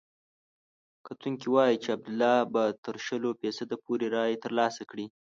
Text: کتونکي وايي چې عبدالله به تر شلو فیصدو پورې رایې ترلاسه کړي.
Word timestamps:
کتونکي 1.07 1.45
وايي 1.55 1.75
چې 1.83 1.89
عبدالله 1.95 2.35
به 2.53 2.63
تر 2.85 2.95
شلو 3.05 3.29
فیصدو 3.39 3.75
پورې 3.85 4.05
رایې 4.15 4.37
ترلاسه 4.45 4.81
کړي. 4.91 5.05